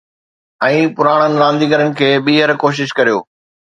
[0.67, 3.21] ۽ پراڻن رانديگرن کي ٻيهر ڪوشش ڪريو